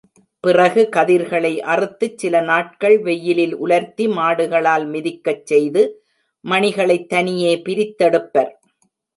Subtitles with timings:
[0.43, 5.83] பிறகு கதிர்களை அறுத்துச் சில நாட்கள் வெயிலில் உலர்த்தி மாடுகளால் மிதிக்கச் செய்து,
[6.45, 8.51] மணிகளைத் தனியே பிரித்தெடுப்பர்.